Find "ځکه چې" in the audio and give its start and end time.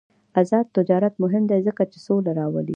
1.67-1.97